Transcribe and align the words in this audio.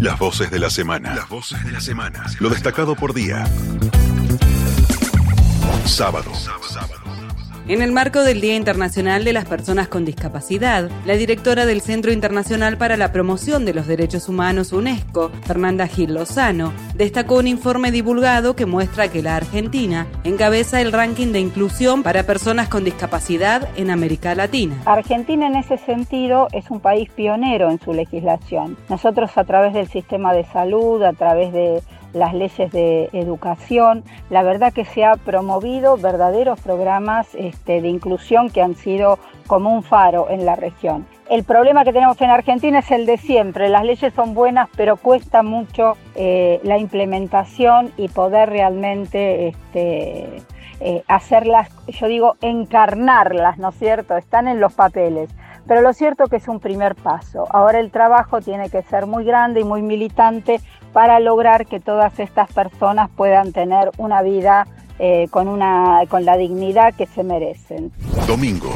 Las 0.00 0.18
voces 0.18 0.50
de 0.50 0.58
la 0.58 0.70
semana. 0.70 1.14
Las 1.14 1.28
voces 1.28 1.62
de 1.62 1.72
la 1.72 1.80
semana. 1.80 2.24
Lo 2.38 2.48
destacado 2.48 2.94
por 2.94 3.12
día. 3.12 3.46
Sábado. 5.84 6.32
En 7.70 7.82
el 7.82 7.92
marco 7.92 8.24
del 8.24 8.40
Día 8.40 8.56
Internacional 8.56 9.22
de 9.22 9.32
las 9.32 9.44
Personas 9.44 9.86
con 9.86 10.04
Discapacidad, 10.04 10.90
la 11.06 11.14
directora 11.14 11.66
del 11.66 11.82
Centro 11.82 12.10
Internacional 12.10 12.76
para 12.76 12.96
la 12.96 13.12
Promoción 13.12 13.64
de 13.64 13.72
los 13.72 13.86
Derechos 13.86 14.28
Humanos 14.28 14.72
UNESCO, 14.72 15.30
Fernanda 15.44 15.86
Gil 15.86 16.14
Lozano, 16.14 16.72
destacó 16.96 17.36
un 17.36 17.46
informe 17.46 17.92
divulgado 17.92 18.56
que 18.56 18.66
muestra 18.66 19.06
que 19.06 19.22
la 19.22 19.36
Argentina 19.36 20.08
encabeza 20.24 20.80
el 20.80 20.90
ranking 20.90 21.28
de 21.28 21.38
inclusión 21.38 22.02
para 22.02 22.24
personas 22.24 22.68
con 22.68 22.82
discapacidad 22.82 23.68
en 23.76 23.92
América 23.92 24.34
Latina. 24.34 24.74
Argentina 24.84 25.46
en 25.46 25.54
ese 25.54 25.78
sentido 25.78 26.48
es 26.50 26.72
un 26.72 26.80
país 26.80 27.08
pionero 27.10 27.70
en 27.70 27.78
su 27.78 27.92
legislación. 27.92 28.76
Nosotros 28.88 29.30
a 29.36 29.44
través 29.44 29.74
del 29.74 29.86
sistema 29.86 30.34
de 30.34 30.42
salud, 30.42 31.04
a 31.04 31.12
través 31.12 31.52
de 31.52 31.80
las 32.12 32.34
leyes 32.34 32.70
de 32.72 33.08
educación. 33.12 34.04
La 34.28 34.42
verdad 34.42 34.72
que 34.72 34.84
se 34.84 35.04
ha 35.04 35.16
promovido 35.16 35.96
verdaderos 35.96 36.60
programas 36.60 37.34
este, 37.34 37.80
de 37.80 37.88
inclusión 37.88 38.50
que 38.50 38.62
han 38.62 38.74
sido 38.74 39.18
como 39.46 39.74
un 39.74 39.82
faro 39.82 40.28
en 40.30 40.46
la 40.46 40.56
región. 40.56 41.06
El 41.28 41.44
problema 41.44 41.84
que 41.84 41.92
tenemos 41.92 42.20
en 42.20 42.30
Argentina 42.30 42.80
es 42.80 42.90
el 42.90 43.06
de 43.06 43.16
siempre. 43.16 43.68
Las 43.68 43.84
leyes 43.84 44.12
son 44.14 44.34
buenas, 44.34 44.68
pero 44.76 44.96
cuesta 44.96 45.44
mucho 45.44 45.96
eh, 46.16 46.60
la 46.64 46.76
implementación 46.78 47.92
y 47.96 48.08
poder 48.08 48.50
realmente 48.50 49.48
este, 49.48 50.42
eh, 50.80 51.04
hacerlas, 51.08 51.68
yo 51.86 52.08
digo, 52.08 52.36
encarnarlas, 52.40 53.58
¿no 53.58 53.68
es 53.68 53.76
cierto? 53.76 54.16
Están 54.16 54.48
en 54.48 54.60
los 54.60 54.72
papeles. 54.72 55.30
Pero 55.68 55.82
lo 55.82 55.92
cierto 55.92 56.26
que 56.26 56.36
es 56.36 56.48
un 56.48 56.58
primer 56.58 56.96
paso. 56.96 57.46
Ahora 57.50 57.78
el 57.78 57.90
trabajo 57.90 58.40
tiene 58.40 58.70
que 58.70 58.82
ser 58.82 59.06
muy 59.06 59.24
grande 59.24 59.60
y 59.60 59.64
muy 59.64 59.82
militante 59.82 60.60
para 60.92 61.20
lograr 61.20 61.66
que 61.66 61.80
todas 61.80 62.18
estas 62.18 62.52
personas 62.52 63.10
puedan 63.16 63.52
tener 63.52 63.90
una 63.98 64.22
vida 64.22 64.66
eh, 64.98 65.28
con, 65.30 65.48
una, 65.48 66.00
con 66.08 66.24
la 66.24 66.36
dignidad 66.36 66.94
que 66.94 67.06
se 67.06 67.22
merecen. 67.22 67.92
Domingo. 68.26 68.70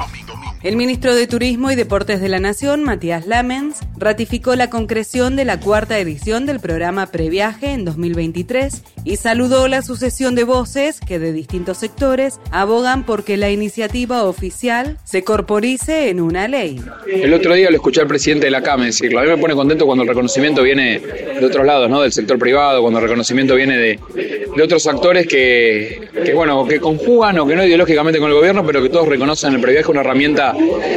El 0.65 0.77
ministro 0.77 1.15
de 1.15 1.27
Turismo 1.27 1.71
y 1.71 1.75
Deportes 1.75 2.23
de 2.23 2.31
la 2.31 2.41
Nación, 2.41 2.85
Matías 2.85 3.27
Lamens, 3.27 3.81
ratificó 3.99 4.57
la 4.57 4.71
concreción 4.71 5.37
de 5.37 5.45
la 5.45 5.61
cuarta 5.61 5.99
edición 5.99 6.47
del 6.47 6.59
programa 6.59 7.11
Previaje 7.11 7.73
en 7.73 7.85
2023 7.85 8.83
y 9.05 9.17
saludó 9.17 9.69
la 9.69 9.83
sucesión 9.83 10.35
de 10.35 10.45
voces 10.45 11.01
que 11.01 11.19
de 11.19 11.35
distintos 11.35 11.77
sectores 11.77 12.41
abogan 12.51 13.05
por 13.05 13.25
que 13.25 13.37
la 13.37 13.51
iniciativa 13.51 14.25
oficial 14.25 14.97
se 15.05 15.23
corporice 15.23 16.09
en 16.09 16.23
una 16.23 16.49
ley. 16.49 16.81
El 17.07 17.35
otro 17.35 17.53
día 17.53 17.69
lo 17.69 17.77
escuché 17.77 18.01
al 18.01 18.07
presidente 18.07 18.47
de 18.47 18.51
la 18.51 18.63
CAME 18.63 18.87
decirlo. 18.87 19.21
A 19.21 19.25
mí 19.25 19.29
me 19.29 19.37
pone 19.37 19.55
contento 19.55 19.85
cuando 19.85 20.01
el 20.05 20.09
reconocimiento 20.09 20.63
viene 20.63 20.99
de 20.99 21.45
otros 21.45 21.67
lados, 21.67 21.91
¿no? 21.91 22.01
Del 22.01 22.13
sector 22.13 22.39
privado, 22.39 22.81
cuando 22.81 23.01
el 23.01 23.05
reconocimiento 23.05 23.55
viene 23.55 23.77
de, 23.77 24.01
de 24.57 24.63
otros 24.63 24.87
actores 24.87 25.27
que, 25.27 26.09
que, 26.25 26.33
bueno, 26.33 26.67
que 26.67 26.81
conjugan 26.81 27.39
o 27.39 27.47
que 27.47 27.55
no 27.55 27.65
ideológicamente 27.67 28.19
con 28.19 28.31
el 28.31 28.35
gobierno, 28.37 28.65
pero 28.65 28.83
que 28.83 28.89
todos 28.89 29.07
reconocen 29.09 29.55
el 29.55 29.61
previaje 29.61 29.91
una 29.91 30.01
herramienta 30.01 30.54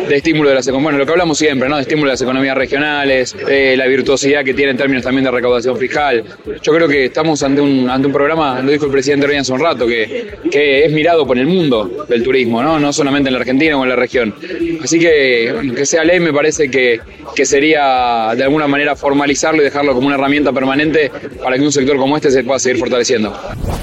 de 0.07 0.15
estímulo 0.15 0.49
de 0.49 0.55
las 0.55 0.67
bueno, 0.67 0.97
lo 0.97 1.05
que 1.05 1.11
hablamos 1.11 1.37
siempre, 1.37 1.69
¿no? 1.69 1.77
De 1.77 1.83
estímulo 1.83 2.09
de 2.09 2.13
las 2.13 2.21
economías 2.21 2.55
regionales, 2.57 3.35
la 3.47 3.85
virtuosidad 3.87 4.43
que 4.43 4.53
tiene 4.53 4.71
en 4.71 4.77
términos 4.77 5.03
también 5.03 5.23
de 5.23 5.31
recaudación 5.31 5.77
fiscal. 5.77 6.23
Yo 6.61 6.73
creo 6.73 6.87
que 6.87 7.05
estamos 7.05 7.41
ante 7.43 7.61
un, 7.61 7.89
ante 7.89 8.07
un 8.07 8.13
programa, 8.13 8.61
lo 8.61 8.71
dijo 8.71 8.85
el 8.85 8.91
presidente 8.91 9.27
Reyes 9.27 9.41
hace 9.43 9.53
un 9.53 9.59
rato, 9.59 9.87
que, 9.87 10.35
que 10.51 10.85
es 10.85 10.91
mirado 10.91 11.25
por 11.25 11.37
el 11.37 11.47
mundo 11.47 12.05
del 12.07 12.23
turismo, 12.23 12.61
¿no? 12.61 12.79
No 12.79 12.93
solamente 12.93 13.29
en 13.29 13.33
la 13.33 13.39
Argentina 13.39 13.77
o 13.77 13.83
en 13.83 13.89
la 13.89 13.95
región. 13.95 14.33
Así 14.83 14.99
que, 14.99 15.73
que 15.75 15.85
sea 15.85 16.03
ley 16.03 16.19
me 16.19 16.33
parece 16.33 16.69
que, 16.69 16.99
que 17.35 17.45
sería 17.45 18.33
de 18.35 18.43
alguna 18.43 18.67
manera 18.67 18.95
formalizarlo 18.95 19.61
y 19.61 19.65
dejarlo 19.65 19.93
como 19.93 20.07
una 20.07 20.15
herramienta 20.15 20.51
permanente 20.51 21.11
para 21.41 21.57
que 21.57 21.63
un 21.63 21.71
sector 21.71 21.97
como 21.97 22.15
este 22.15 22.31
se 22.31 22.43
pueda 22.43 22.59
seguir 22.59 22.79
fortaleciendo. 22.79 23.37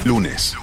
Lunes. 0.04 0.54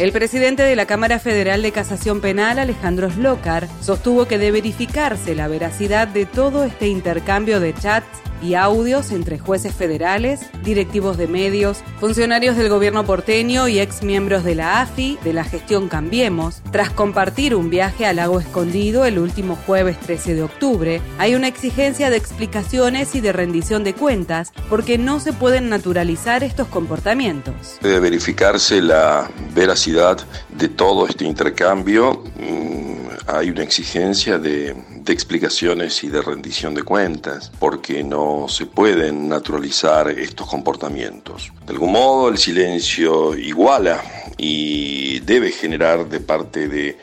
El 0.00 0.12
presidente 0.12 0.62
de 0.62 0.76
la 0.76 0.86
Cámara 0.86 1.18
Federal 1.18 1.60
de 1.60 1.72
Casación 1.72 2.22
Penal, 2.22 2.58
Alejandro 2.58 3.10
Slocar, 3.10 3.68
sostuvo 3.82 4.24
que 4.24 4.38
debe 4.38 4.62
verificarse 4.62 5.34
la 5.34 5.46
veracidad 5.46 6.08
de 6.08 6.24
todo 6.24 6.64
este 6.64 6.88
intercambio 6.88 7.60
de 7.60 7.74
chats 7.74 8.08
y 8.42 8.54
audios 8.54 9.10
entre 9.10 9.38
jueces 9.38 9.74
federales, 9.74 10.40
directivos 10.64 11.16
de 11.16 11.28
medios, 11.28 11.78
funcionarios 11.98 12.56
del 12.56 12.68
gobierno 12.68 13.04
porteño 13.04 13.68
y 13.68 13.78
ex 13.80 14.02
miembros 14.02 14.44
de 14.44 14.54
la 14.54 14.80
AFI, 14.80 15.18
de 15.24 15.32
la 15.32 15.44
gestión 15.44 15.88
Cambiemos. 15.88 16.62
Tras 16.70 16.90
compartir 16.90 17.54
un 17.54 17.70
viaje 17.70 18.06
al 18.06 18.16
lago 18.16 18.40
escondido 18.40 19.04
el 19.04 19.18
último 19.18 19.56
jueves 19.66 19.98
13 20.00 20.34
de 20.34 20.42
octubre, 20.42 21.00
hay 21.18 21.34
una 21.34 21.48
exigencia 21.48 22.10
de 22.10 22.16
explicaciones 22.16 23.14
y 23.14 23.20
de 23.20 23.32
rendición 23.32 23.84
de 23.84 23.94
cuentas 23.94 24.52
porque 24.68 24.98
no 24.98 25.20
se 25.20 25.32
pueden 25.32 25.68
naturalizar 25.68 26.44
estos 26.44 26.68
comportamientos. 26.68 27.78
Debe 27.80 28.00
verificarse 28.00 28.82
la 28.82 29.30
veracidad 29.54 30.18
de 30.56 30.68
todo 30.68 31.06
este 31.06 31.24
intercambio. 31.24 32.24
Mm, 32.38 33.08
hay 33.26 33.50
una 33.50 33.62
exigencia 33.62 34.38
de, 34.38 34.74
de 35.10 35.14
explicaciones 35.14 36.04
y 36.04 36.08
de 36.08 36.22
rendición 36.22 36.72
de 36.72 36.84
cuentas 36.84 37.50
porque 37.58 38.04
no 38.04 38.46
se 38.48 38.66
pueden 38.66 39.28
naturalizar 39.28 40.08
estos 40.08 40.46
comportamientos. 40.46 41.50
De 41.66 41.72
algún 41.72 41.90
modo 41.90 42.28
el 42.28 42.38
silencio 42.38 43.36
iguala 43.36 44.00
y 44.38 45.18
debe 45.18 45.50
generar 45.50 46.08
de 46.08 46.20
parte 46.20 46.68
de 46.68 46.96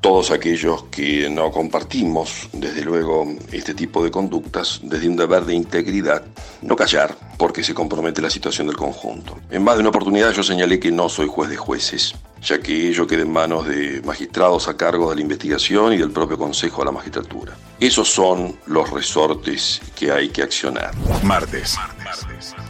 todos 0.00 0.32
aquellos 0.32 0.86
que 0.90 1.30
no 1.30 1.52
compartimos, 1.52 2.48
desde 2.52 2.82
luego, 2.82 3.32
este 3.52 3.74
tipo 3.74 4.02
de 4.02 4.10
conductas, 4.10 4.80
desde 4.82 5.08
un 5.08 5.14
deber 5.14 5.44
de 5.44 5.54
integridad, 5.54 6.24
no 6.62 6.74
callar, 6.74 7.16
porque 7.38 7.62
se 7.62 7.74
compromete 7.74 8.20
la 8.20 8.30
situación 8.30 8.66
del 8.66 8.76
conjunto. 8.76 9.38
En 9.52 9.62
más 9.62 9.76
de 9.76 9.82
una 9.82 9.90
oportunidad 9.90 10.32
yo 10.32 10.42
señalé 10.42 10.80
que 10.80 10.90
no 10.90 11.08
soy 11.08 11.28
juez 11.28 11.48
de 11.48 11.56
jueces, 11.56 12.16
ya 12.42 12.58
que 12.58 12.88
ello 12.88 13.06
queda 13.06 13.22
en 13.22 13.32
manos 13.32 13.66
de 13.66 14.02
magistrados 14.04 14.68
a 14.68 14.76
cargo 14.76 15.10
de 15.10 15.16
la 15.16 15.22
investigación 15.22 15.92
y 15.92 15.98
del 15.98 16.10
propio 16.10 16.36
Consejo 16.36 16.82
de 16.82 16.86
la 16.86 16.92
Magistratura. 16.92 17.52
Esos 17.78 18.08
son 18.08 18.56
los 18.66 18.90
resortes 18.90 19.80
que 19.94 20.10
hay 20.10 20.28
que 20.28 20.42
accionar. 20.42 20.92
Martes. 21.22 21.76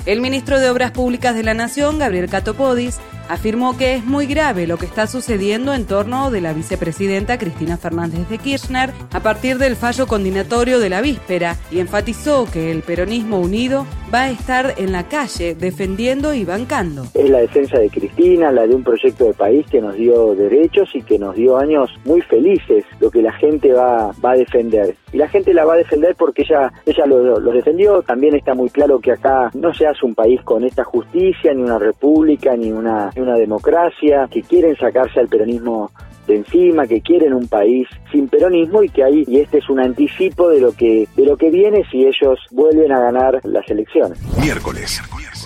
El 0.05 0.21
ministro 0.21 0.61
de 0.61 0.71
Obras 0.71 0.91
Públicas 0.91 1.35
de 1.35 1.43
la 1.43 1.55
Nación, 1.55 1.99
Gabriel 1.99 2.29
Catopodis, 2.29 2.99
afirmó 3.33 3.79
que 3.79 3.95
es 3.95 4.05
muy 4.05 4.27
grave 4.27 4.67
lo 4.67 4.77
que 4.77 4.85
está 4.85 5.07
sucediendo 5.07 5.73
en 5.73 5.87
torno 5.87 6.31
de 6.31 6.43
la 6.43 6.53
vicepresidenta 6.53 7.39
Cristina 7.39 7.79
Fernández 7.79 8.29
de 8.29 8.37
Kirchner 8.37 8.91
a 9.11 9.21
partir 9.21 9.57
del 9.57 9.75
fallo 9.75 10.07
condenatorio 10.07 10.79
de 10.79 10.91
la 10.91 11.01
víspera 11.01 11.57
y 11.71 11.81
enfatizó 11.81 12.47
que 12.53 12.71
el 12.71 12.83
peronismo 12.83 13.41
unido 13.41 13.87
va 14.13 14.25
a 14.25 14.31
estar 14.31 14.75
en 14.77 14.93
la 14.93 15.09
calle 15.09 15.55
defendiendo 15.55 16.35
y 16.35 16.45
bancando. 16.45 17.07
Es 17.15 17.31
la 17.31 17.39
defensa 17.39 17.79
de 17.79 17.89
Cristina, 17.89 18.53
la 18.53 18.67
de 18.67 18.75
un 18.75 18.85
proyecto 18.85 19.25
de 19.25 19.33
país 19.33 19.65
que 19.71 19.81
nos 19.81 19.95
dio 19.95 20.35
derechos 20.35 20.91
y 20.95 21.01
que 21.01 21.19
nos 21.19 21.35
dio 21.35 21.57
años 21.57 21.91
muy 22.05 22.21
felices, 22.21 22.85
lo 23.01 23.11
que 23.11 23.23
la 23.23 23.33
gente 23.33 23.73
va, 23.73 24.13
va 24.23 24.33
a 24.33 24.37
defender. 24.37 24.95
Y 25.13 25.19
la 25.19 25.29
gente 25.29 25.55
la 25.55 25.65
va 25.65 25.75
a 25.75 25.77
defender 25.79 26.15
porque 26.17 26.43
ella, 26.43 26.73
ella 26.85 27.07
lo, 27.07 27.39
lo 27.39 27.53
defendió. 27.53 28.03
También 28.03 28.35
está 28.35 28.55
muy 28.55 28.69
claro 28.71 28.99
que 28.99 29.13
acá 29.13 29.51
no 29.55 29.73
se 29.73 29.87
hace 29.87 30.05
un 30.05 30.15
país 30.15 30.41
con 30.43 30.65
esta 30.65 30.85
justicia, 30.85 31.53
ni 31.55 31.63
una 31.63 31.79
república, 31.79 32.57
ni 32.57 32.73
una, 32.73 33.11
una 33.23 33.37
democracia, 33.37 34.29
que 34.31 34.43
quieren 34.43 34.77
sacarse 34.77 35.21
al 35.21 35.29
peronismo 35.29 35.91
de 36.27 36.37
encima, 36.37 36.87
que 36.87 37.01
quieren 37.01 37.35
un 37.35 37.49
país 37.49 37.89
sin 38.11 38.29
peronismo 38.29 38.83
y 38.83 38.89
que 38.89 39.03
ahí 39.03 39.25
y 39.27 39.41
este 39.41 39.59
es 39.59 39.69
un 39.69 39.81
anticipo 39.81 40.49
de 40.49 40.61
lo 40.61 40.73
que 40.73 41.09
de 41.17 41.25
lo 41.25 41.37
que 41.37 41.51
viene 41.51 41.85
si 41.91 42.05
ellos 42.05 42.39
vuelven 42.51 42.93
a 42.93 43.01
ganar 43.01 43.41
las 43.45 43.69
elecciones. 43.69 44.19
Miércoles. 44.39 45.03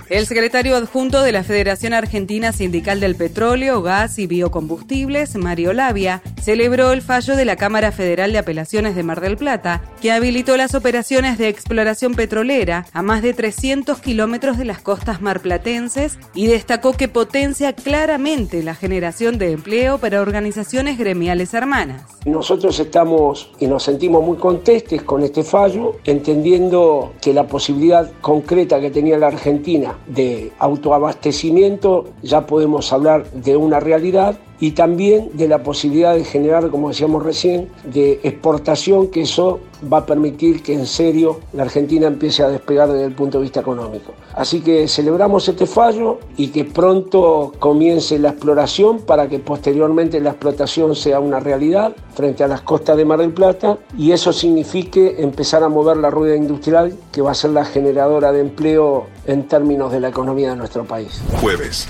El 0.09 0.25
secretario 0.27 0.77
adjunto 0.77 1.21
de 1.23 1.33
la 1.33 1.43
Federación 1.43 1.93
Argentina 1.93 2.53
Sindical 2.53 3.01
del 3.01 3.17
Petróleo, 3.17 3.83
Gas 3.83 4.21
y 4.21 4.29
Biocombustibles, 4.29 5.35
Mario 5.35 5.73
Labia, 5.73 6.23
celebró 6.41 6.93
el 6.93 7.03
fallo 7.03 7.35
de 7.35 7.45
la 7.45 7.57
Cámara 7.57 7.91
Federal 7.91 8.31
de 8.31 8.39
Apelaciones 8.39 8.95
de 8.95 9.03
Mar 9.03 9.21
del 9.21 9.37
Plata, 9.37 9.83
que 10.01 10.13
habilitó 10.13 10.57
las 10.57 10.77
operaciones 10.77 11.39
de 11.39 11.49
exploración 11.49 12.15
petrolera 12.15 12.87
a 12.93 13.03
más 13.03 13.21
de 13.21 13.35
300 13.35 13.99
kilómetros 13.99 14.59
de 14.59 14.65
las 14.65 14.81
costas 14.81 15.21
marplatenses 15.21 16.21
y 16.35 16.47
destacó 16.47 16.93
que 16.93 17.09
potencia 17.09 17.73
claramente 17.73 18.63
la 18.63 18.77
generación 18.77 19.39
de 19.39 19.51
empleo 19.51 19.99
para 19.99 20.23
organizaciones 20.23 20.99
gremiales 20.99 21.53
hermanas. 21.53 22.05
Nosotros 22.25 22.79
estamos 22.79 23.51
y 23.59 23.67
nos 23.67 23.83
sentimos 23.83 24.25
muy 24.25 24.37
contestes 24.37 25.03
con 25.03 25.25
este 25.25 25.43
fallo, 25.43 25.97
entendiendo 26.05 27.13
que 27.21 27.35
la 27.35 27.49
posibilidad 27.49 28.09
concreta 28.21 28.81
que 28.81 28.93
tenía 28.93 29.19
la 29.19 29.27
Argentina 29.27 29.96
de 30.07 30.53
autoabastecimiento 30.59 32.07
ya 32.23 32.47
podemos 32.47 32.93
hablar 32.93 33.31
de 33.33 33.57
una 33.57 33.81
realidad 33.81 34.39
y 34.61 34.73
también 34.73 35.31
de 35.35 35.49
la 35.49 35.63
posibilidad 35.63 36.15
de 36.15 36.25
generar, 36.25 36.71
como 36.71 36.89
decíamos 36.89 37.23
recién, 37.23 37.69
de 37.85 38.21
exportación, 38.23 39.09
que 39.09 39.23
eso 39.23 39.61
va 39.93 39.99
a 39.99 40.07
permitir 40.07 40.63
que 40.63 40.73
en 40.73 40.87
serio 40.87 41.41
la 41.53 41.65
Argentina 41.65 42.07
empiece 42.07 42.43
a 42.43 42.49
despegar 42.49 42.91
desde 42.91 43.05
el 43.05 43.15
punto 43.15 43.39
de 43.39 43.43
vista 43.43 43.61
económico. 43.61 44.15
Así 44.35 44.61
que 44.61 44.89
celebramos 44.89 45.49
este 45.49 45.67
fallo 45.67 46.19
y 46.37 46.49
que 46.49 46.65
pronto 46.65 47.53
comience 47.59 48.19
la 48.19 48.31
exploración 48.31 49.01
para 49.01 49.29
que 49.29 49.39
posteriormente 49.39 50.21
la 50.21 50.31
explotación 50.31 50.95
sea 50.95 51.21
una 51.21 51.41
realidad 51.41 51.95
frente 52.15 52.45
a 52.45 52.49
las 52.49 52.63
costas 52.63 52.97
de 52.97 53.05
Mar 53.05 53.19
del 53.19 53.33
Plata 53.33 53.79
y 53.97 54.13
eso 54.13 54.33
signifique 54.33 55.17
empezar 55.19 55.63
a 55.63 55.69
mover 55.69 55.99
la 55.99 56.11
rueda 56.11 56.37
industrial 56.37 56.97
que 57.13 57.23
va 57.23 57.33
a 57.33 57.35
ser 57.35 57.51
la 57.51 57.65
generadora 57.65 58.33
de 58.33 58.41
empleo 58.41 59.07
en 59.27 59.47
términos 59.49 59.93
de 59.93 60.01
la 60.01 60.09
economía 60.09 60.51
de 60.51 60.57
nuestro 60.57 60.85
país. 60.85 61.21
Jueves. 61.41 61.89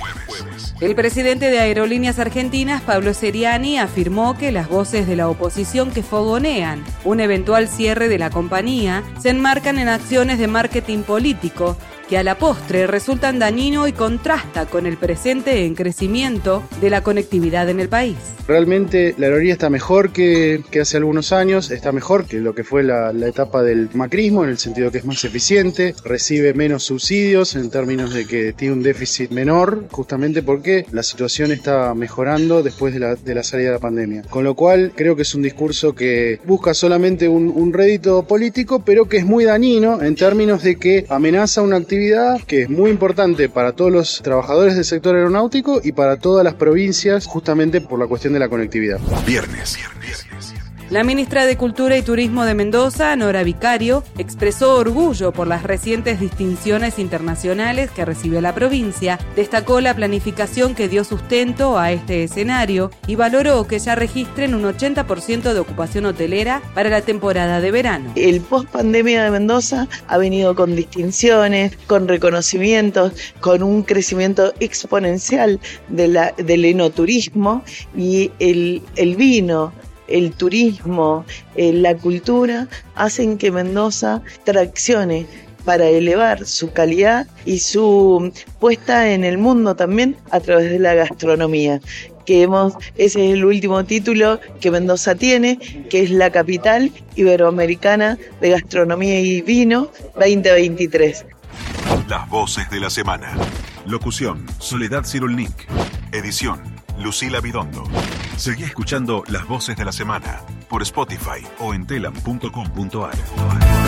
El 0.81 0.95
presidente 0.95 1.51
de 1.51 1.59
Aerolíneas 1.59 2.19
Argentinas, 2.19 2.56
Pablo 2.87 3.13
Seriani, 3.13 3.79
afirmó 3.79 4.39
que 4.39 4.51
las 4.51 4.71
voces 4.71 5.07
de 5.07 5.15
la 5.15 5.29
oposición 5.29 5.91
que 5.91 6.03
fogonean 6.03 6.83
un 7.05 7.21
eventual 7.21 7.69
cierre 7.69 8.09
de 8.09 8.19
la 8.19 8.31
compañía 8.31 9.03
se 9.21 9.29
enmarcan 9.29 9.79
en 9.79 9.89
acciones 9.89 10.39
de 10.39 10.47
marketing 10.47 11.03
político 11.03 11.77
que 12.09 12.19
a 12.19 12.23
la 12.23 12.39
postre 12.39 12.87
resultan 12.87 13.39
dañino 13.39 13.89
y 13.89 13.93
contrasta 13.93 14.67
con 14.67 14.87
el 14.87 14.97
presente 14.97 15.65
en 15.65 15.75
crecimiento 15.75 16.63
de 16.81 16.91
la 16.91 17.03
conectividad 17.03 17.69
en 17.69 17.81
el 17.81 17.89
país. 17.89 18.17
Realmente 18.47 19.15
la 19.19 19.27
aerolínea 19.27 19.55
está 19.55 19.71
mejor 19.71 20.13
que, 20.13 20.63
que, 20.71 20.81
hace 20.81 20.99
algunos 20.99 21.33
años, 21.33 21.73
está 21.73 21.91
mejor 21.91 22.27
que 22.27 22.39
lo 22.39 22.55
que 22.55 22.63
fue 22.63 22.85
la, 22.85 23.13
la, 23.13 23.27
etapa 23.27 23.65
del 23.65 23.89
macrismo, 23.93 24.45
en 24.45 24.51
el 24.51 24.59
sentido 24.59 24.93
que 24.93 24.99
es 24.99 25.05
más 25.05 25.25
eficiente, 25.25 25.97
recibe 26.05 26.55
menos 26.55 26.85
subsidios 26.85 27.57
en 27.57 27.71
términos 27.71 28.15
de 28.15 28.25
que 28.25 28.53
tiene 28.53 28.75
un 28.75 28.85
déficit 28.85 29.33
menor, 29.33 29.87
justamente 29.91 30.45
porque 30.45 30.87
la 30.93 31.03
situación 31.03 31.51
está 31.51 31.93
mejorando 31.95 32.63
después 32.63 32.95
de 32.95 33.01
la, 33.01 33.17
de 33.17 33.35
la 33.35 33.43
salida 33.43 33.71
de 33.71 33.75
la 33.75 33.81
pandemia. 33.81 34.23
Con 34.31 34.45
lo 34.45 34.55
cual 34.55 34.93
creo 34.95 35.17
que 35.17 35.23
es 35.23 35.35
un 35.35 35.43
discurso 35.43 35.93
que 35.97 36.39
busca 36.45 36.73
solamente 36.73 37.29
un, 37.29 37.49
un 37.49 37.73
rédito 37.73 38.23
político, 38.29 38.85
pero 38.85 39.09
que 39.09 39.17
es 39.17 39.27
muy 39.27 39.45
dañino 39.45 40.01
en 40.01 40.15
términos 40.15 40.63
de 40.63 40.77
que 40.77 41.05
amenaza 41.09 41.63
una 41.63 41.77
actividad 41.77 41.96
que 42.47 42.63
es 42.63 42.71
muy 42.71 42.91
importante 42.91 43.49
para 43.49 43.73
todos 43.73 43.91
los 43.91 44.21
trabajadores 44.23 44.75
del 44.75 44.85
sector 44.85 45.15
aeronáutico 45.15 45.81
y 45.83 45.93
para 45.93 46.19
todas 46.19 46.45
las 46.45 46.55
provincias 46.55 47.27
justamente 47.27 47.81
por 47.81 47.99
la 47.99 48.07
cuestión 48.07 48.33
de 48.33 48.41
la 48.41 48.49
conectividad. 48.49 48.99
Viernes. 49.27 49.79
La 50.89 51.03
ministra 51.03 51.47
de 51.47 51.57
Cultura 51.57 51.97
y 51.99 52.03
Turismo 52.03 52.45
de 52.45 52.55
Mendoza, 52.55 53.17
Nora 53.17 53.43
Vicario, 53.43 54.05
expresó 54.19 54.77
orgullo 54.77 55.33
por 55.33 55.49
las 55.49 55.65
recientes 55.65 56.21
distinciones 56.21 57.01
internacionales 57.01 57.91
que 57.91 58.05
recibió 58.05 58.41
la 58.41 58.55
provincia, 58.55 59.19
destacó 59.35 59.81
la 59.81 59.97
planificación 59.97 60.77
que 60.77 60.89
dio 60.89 61.03
sustento 61.03 61.77
a 61.77 61.91
este 61.91 62.23
escenario 62.23 62.93
y 63.09 63.17
valoró 63.17 63.67
que 63.67 63.81
ya 63.81 63.97
registren 63.97 64.55
un 64.55 64.63
80% 64.63 65.55
de 65.55 65.59
ocupación 65.59 66.07
hotelera 66.07 66.63
para 66.73 66.89
la 66.89 67.01
temporada 67.03 67.61
de 67.61 67.73
verano. 67.73 68.13
El 68.15 68.41
post 68.41 68.69
pandemia 68.69 69.25
de 69.25 69.33
Mendoza 69.33 69.89
ha 70.07 70.19
venido 70.19 70.55
con 70.55 70.77
distinciones, 70.77 71.77
con 71.89 72.07
reconocimientos, 72.07 73.13
con 73.41 73.65
un 73.65 73.83
crecimiento 73.83 74.55
exponencial 74.61 75.59
del 75.89 76.65
enoturismo 76.65 77.65
y 77.97 78.31
el, 78.39 78.83
el 78.95 79.17
vino 79.17 79.73
el 80.09 80.33
turismo, 80.33 81.25
eh, 81.57 81.73
la 81.73 81.97
cultura, 81.97 82.69
hacen 82.95 83.39
que 83.39 83.51
Mendoza 83.51 84.23
traccione 84.45 85.27
para 85.67 85.89
elevar 85.89 86.47
su 86.47 86.73
calidad 86.73 87.27
y 87.45 87.59
su 87.59 88.33
puesta 88.61 89.13
en 89.13 89.25
el 89.25 89.37
mundo 89.37 89.75
también 89.75 90.17
a 90.31 90.41
través 90.41 90.71
de 90.71 90.79
la 90.79 90.95
gastronomía. 90.95 91.81
Que 92.25 92.43
hemos, 92.43 92.75
ese 92.97 93.27
es 93.27 93.35
el 93.35 93.45
último 93.45 93.85
título 93.85 94.41
que 94.61 94.71
Mendoza 94.71 95.17
tiene, 95.17 95.59
que 95.91 96.03
es 96.03 96.11
la 96.11 96.31
capital 96.31 96.93
iberoamericana 97.17 98.17
de 98.41 98.51
gastronomía 98.51 99.21
y 99.21 99.43
vino 99.43 99.91
2023. 100.15 101.27
Las 102.09 102.29
voces 102.31 102.71
de 102.71 102.81
la 102.81 102.91
semana. 102.91 103.37
Locución: 103.87 104.47
Soledad 104.59 105.05
Cirulnik. 105.05 105.69
Edición: 106.13 106.61
Lucila 106.99 107.41
Bidondo. 107.41 107.85
Seguí 108.37 108.65
escuchando 108.65 109.23
las 109.29 109.47
voces 109.47 109.77
de 109.77 109.85
la 109.85 109.93
semana 109.93 110.43
por 110.69 110.83
Spotify 110.83 111.47
o 111.59 111.75
en 111.75 111.87
telam.com.ar. 111.87 113.86